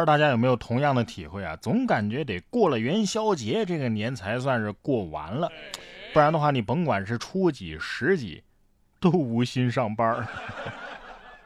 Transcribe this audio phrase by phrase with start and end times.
[0.00, 1.54] 道大家有没有同样的体会啊？
[1.56, 5.50] 总感觉得过了元宵节这个年才算是过完了，
[6.12, 8.42] 不然的话，你甭管是初几十几，
[8.98, 10.26] 都无心上班。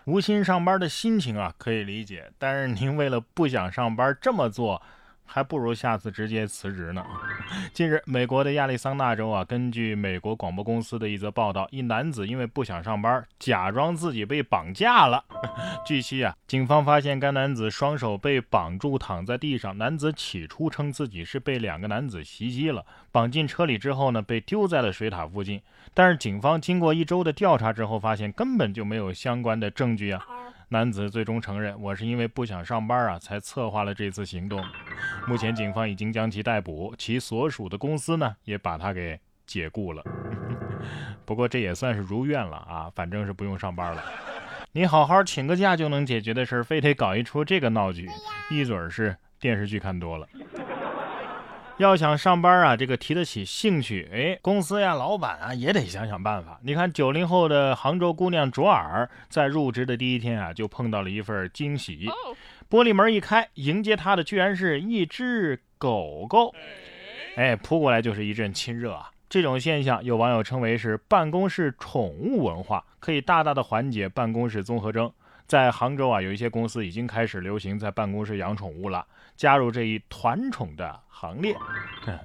[0.04, 4.80] 无心上班的心情啊，可以理解，但是您为了不想上班这么做。
[5.26, 7.04] 还不如下次直接辞职呢。
[7.72, 15.24] 近日，美国的亚利桑那州啊，根据美国广播公司的一则报道，一男子因为不想上班，假装自己被绑架了。
[15.84, 19.76] 据悉啊，警方发现该男子双手被绑住，躺在地上。
[19.76, 25.60] 男子起初称自己是被两个男子袭击了，绑进车里之后呢，被丢在了水塔附近。
[25.92, 30.26] 但是警方经过一周的调查之后，发现根本就没有相关的证据啊。
[30.68, 34.64] 男子最终承认，我是因为不想上班啊，才策划了这次行动。
[35.26, 40.02] 目前警方已经将其逮捕，其所属的公司呢，也把他给解雇了。
[41.24, 44.02] 不过这也算是如愿了啊，反正是不用上班了。
[44.72, 48.08] 你好好请个假就能解决的事儿，非得搞一出这个闹剧，
[48.50, 50.26] 一准儿是电视剧看多了。
[51.78, 56.60] 要想上班啊，这个提得起兴趣，哎，公司呀、老板啊也得想想办法。
[56.62, 62.08] 你看，九零后的杭州姑娘卓尔，在入职的第一天啊，就碰到了一份惊喜。
[62.70, 66.54] 玻璃门一开，迎接她的居然是一只狗狗，
[67.34, 69.10] 哎，扑过来就是一阵亲热啊。
[69.28, 75.12] 这种现象有网友称为是办公室宠物文化，可以大大的缓解办公室综合征。
[75.46, 79.06] 在杭州啊，有一些公司已经开始流行在办公室养宠物了，
[79.36, 81.54] 加入这一团宠的行列。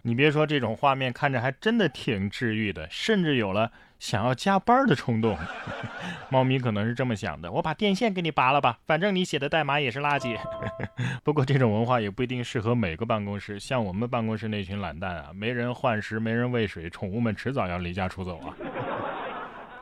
[0.04, 5.38] 你别说，这种画面看着还真的挺治愈的，甚至有了想要加班的冲动。
[6.32, 10.38] 猫咪可能是这么想的：我把电线给你拔了吧，反正你写的代码也是垃圾。
[11.24, 18.56] 不过这种文化也不一定适合每个办公室，像我们办公室那群懒蛋啊，没人换食，没人喂水，宠物们迟早要离家出走啊。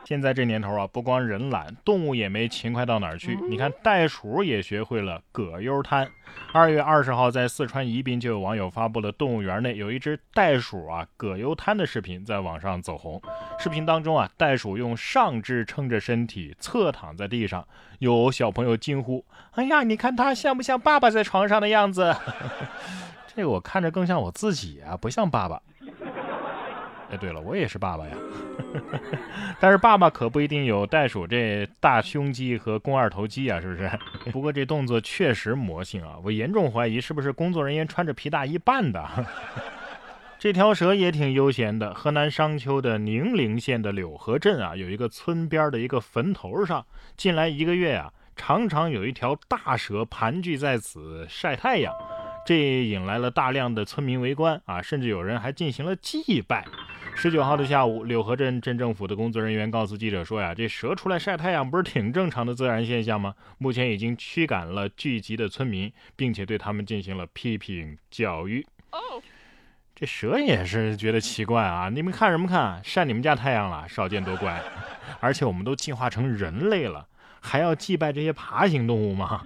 [0.08, 3.38] 现在这年头啊，不光人懒，动物也没勤快到哪儿去。
[3.50, 6.10] 你看，袋鼠也学会了葛优瘫。
[6.54, 13.22] 二月二十号，在四川宜宾就有网友发布了动物园内有一只袋鼠啊葛优瘫的视频，在网上走红。
[13.60, 17.68] 视频当中啊，袋鼠用上肢撑着身体，侧躺在地上。
[18.00, 19.26] 有小朋友惊呼
[19.56, 22.16] ：“哎呀，你看它像不像爸爸在床上的样子？”
[23.36, 25.62] 这个我看着更像我自己啊，不像爸爸。
[27.10, 28.16] 哎，对了，我也是爸爸呀。
[29.60, 33.90] 但是爸爸可不一定有袋鼠这大胸肌和肱二头肌啊，是不是？
[34.32, 39.06] 不过这动作确实魔性啊，我严重怀疑是不是工作人员穿着皮大衣扮的。
[40.40, 41.94] 这条蛇也挺悠闲的。
[41.96, 46.86] 河南商丘的宁陵县的柳河镇啊，有一个村边的一个坟头上，
[47.16, 51.92] 近来一个月啊，常常有一条大蛇盘踞在此晒太阳，
[52.46, 56.64] 这引来了大量的村民围观啊，甚至有人还进行了祭拜。
[57.20, 63.34] 十九号的下午，柳河镇镇政府的工作人员告诉记者说：“呀，这蛇出来晒太阳不是挺正常的自然现象吗？
[63.58, 68.64] 目前已经驱赶了聚集的村民，并且对他们进行了批评教育。”
[68.94, 69.00] 哦，
[69.96, 71.90] 这蛇也是觉得奇怪啊！
[71.90, 72.80] 你们看什么看？
[72.84, 73.90] 晒你们家太阳了？
[73.90, 74.62] 少见多怪！
[75.20, 77.08] 而且我们都进化成人类了，
[77.42, 79.44] 还要祭拜这些爬行动物吗？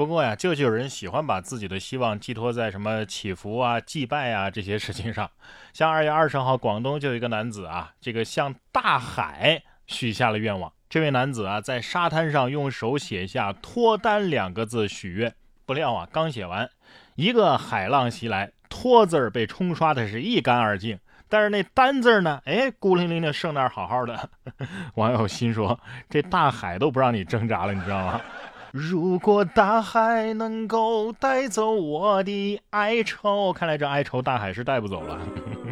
[0.00, 5.30] 不过呀，就是有人喜欢把自己的希望寄托在什么祈福啊、祭拜啊这些事情上。
[5.74, 10.72] 像二月二十号，广东就有一个男子啊，这个向大海许下了愿望。
[10.88, 15.34] 这位男子啊，在沙滩上用手写下“脱单”两个字许愿，
[15.66, 16.70] 不料啊，刚写完，
[17.16, 20.98] 一个海浪袭来，“脱”字儿被冲刷的是一干二净。
[21.28, 24.30] 但是那“单”字呢，哎，孤零零的剩那儿好好的。
[24.96, 25.78] 网友心说：
[26.08, 28.18] 这大海都不让你挣扎了，你知道吗？
[28.72, 35.18] 如果大海能够带走我的哀愁，看来这哀愁大海是带不走了。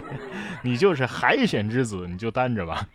[0.62, 2.86] 你就是海选之子，你就单着吧。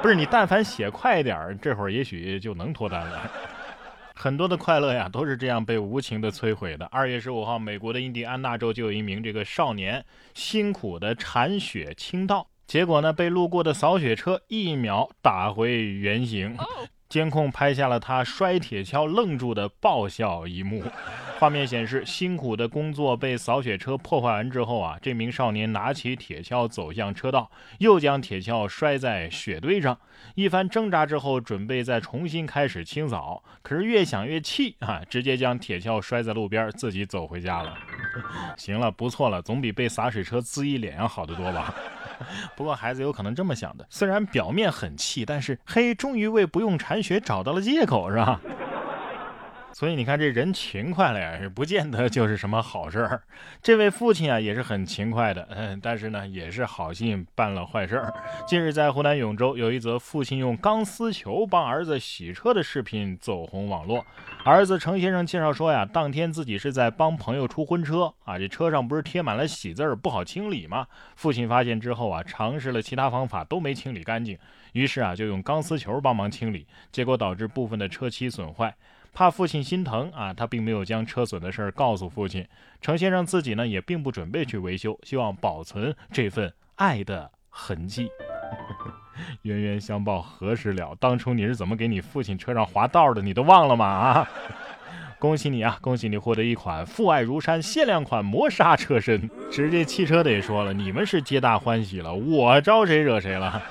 [0.00, 3.30] 不是你，但凡写快点儿这会儿也许就能脱单了。
[4.18, 6.86] 很多的快乐呀，都是这样被无情的摧毁的。
[6.86, 10.02] 二月十五号，美国的印第安纳州就有一名这个少年
[10.32, 16.56] 辛苦的铲雪清道，结果呢，被路过的扫雪车一秒打回原形。
[17.08, 20.82] 监控拍下了他摔铁锹愣住的爆笑一幕。
[21.38, 29.98] 画面显示，辛苦的工作被扫雪车破坏完之后啊，这名少年拿起铁锹走向车道，又将铁锹摔在雪堆上。
[30.34, 37.76] 一番挣扎之后，准备再重新开始清扫，可是越想越气啊，直接将铁锹摔在路边，自己走回家了。
[38.56, 41.74] 行了，不错了，总比被洒水车滋一脸要好得多吧。
[42.56, 48.40] 不过孩子有可能这么想的，虽然表面很气，但是嘿，终于为不用铲雪找到了借口，是吧？
[49.76, 53.22] 所以你看，这人勤快了呀，是不见得就是什么好事儿。
[53.60, 58.14] 这位父亲啊，也是很勤快的，嗯，但是呢，也是好心办了坏事儿。
[58.46, 64.02] 近日，在湖南永州，有一则父亲用钢丝球帮儿子洗车的视频走红网络。
[64.46, 70.86] 儿子程先生介绍说呀，当天自己是在帮朋友出婚车啊，这车上不是贴满了喜字儿，不好清理吗？
[71.16, 74.38] 父亲发现之后啊，尝试了其他方法都没清理干净，
[74.72, 78.74] 于是啊，就用钢丝球帮忙清理，结果导致部分的车漆损坏。
[79.16, 82.46] 怕父亲心疼啊，他并没有将车损的事儿告诉父亲。
[82.82, 88.10] 程先生自己呢，也并不准备去维修，希望保存这份爱的痕迹。
[89.40, 90.94] 冤冤相报何时了？
[91.00, 93.22] 当初你是怎么给你父亲车上划道的？
[93.22, 93.86] 你都忘了吗？
[93.86, 94.30] 啊！
[95.18, 95.78] 恭喜你啊！
[95.80, 99.30] 恭喜你获得一款父爱如山限量款磨砂车身。
[99.50, 103.62] 直接汽车得说了，你们是皆大欢喜了，我招谁惹谁了？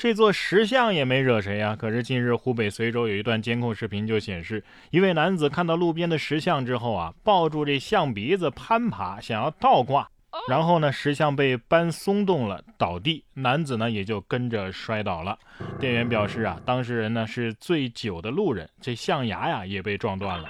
[0.00, 1.76] 这座石像也没惹谁呀。
[1.78, 10.08] 可是近日湖北随州有一段监控视频就显示，一位男子看到路边的石像之后啊，抱住这象鼻子攀爬，想要倒挂，
[10.48, 15.38] 然后呢，石像被搬松动了，倒地，男子呢也就跟着摔倒了。
[15.78, 20.48] 店员表示啊，当事人呢是醉酒的路人，这象牙呀也被撞断了。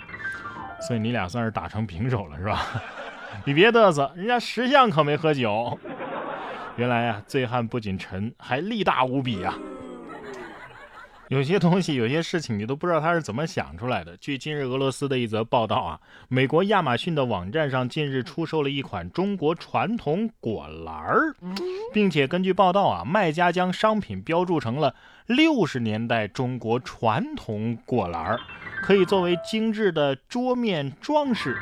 [0.87, 2.65] 所以你俩算是打成平手了是吧？
[3.45, 5.77] 你别嘚瑟，人家石像可没喝酒。
[6.81, 9.55] 原来啊，醉汉不仅沉，还力大无比啊！
[11.29, 14.17] 有些东西，有些事情，你都不知道他是怎么想出来的。
[14.17, 21.35] 据今日俄罗斯的一则报道啊，美国亚马逊的网站上近日出售了一款中国传统果篮儿，
[21.93, 24.95] 并且根据报道啊，卖家将商品标注成了
[25.27, 28.41] 六十年代中国传统果篮儿，
[28.83, 31.59] 可以作为精致的桌面装饰。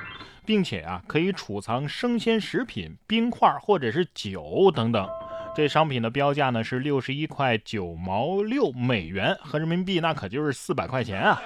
[0.48, 5.06] 并且啊，可以储藏生鲜食品、冰块或者是酒等等。
[5.54, 11.38] 这商品的标价呢是六十一块九毛六美元，合人民币那可就是四百块钱啊。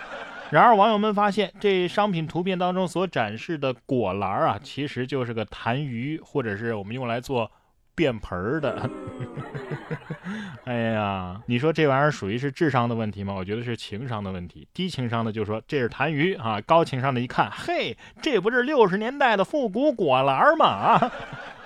[0.52, 7.50] 然而网友们发现，这商品图片当中所展示的果篮啊，其实就是个痰盂，或者是我们用来做。
[7.94, 8.88] 便盆的，
[10.64, 13.34] 哎呀，你说这玩意儿属于是智商的问题吗？
[13.34, 14.66] 我觉得是情商的问题。
[14.72, 20.66] 低情商的就说这是痰盂啊，高情商的一看，嘿，这不是六十年代的复古果篮吗？
[20.66, 21.12] 啊，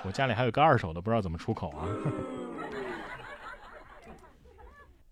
[0.05, 1.87] 我家里还有个二手的，不知道怎么出口啊。